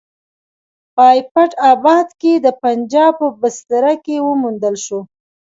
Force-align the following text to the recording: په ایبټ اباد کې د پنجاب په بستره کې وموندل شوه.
په 0.95 1.03
ایبټ 1.13 1.51
اباد 1.71 2.07
کې 2.21 2.33
د 2.45 2.47
پنجاب 2.63 3.13
په 3.21 3.27
بستره 3.41 3.93
کې 4.05 4.15
وموندل 4.27 4.75
شوه. 4.85 5.01